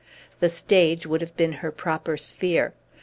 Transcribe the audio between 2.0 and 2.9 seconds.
sphere.